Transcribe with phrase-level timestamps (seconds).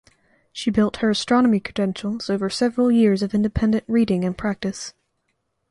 [0.51, 4.95] She built her astronomy credentials over several years of independent reading and practice.